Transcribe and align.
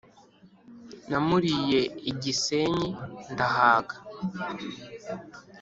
namuriye 1.09 1.79
i 2.09 2.11
gisenyi, 2.21 2.89
ndahaga 3.31 3.95